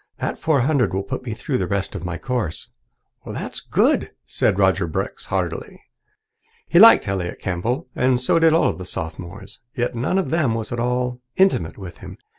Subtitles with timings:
[0.17, 2.69] That four hundred will put me through the rest of my course."
[3.23, 5.79] "That's good," said Roger Brooks heartily.
[6.67, 9.59] He liked Elliott Campbell, and so did all the Sophomores.
[9.75, 12.17] Yet none of them was at all intimate with him.